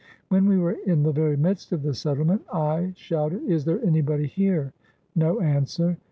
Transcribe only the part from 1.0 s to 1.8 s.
the very midst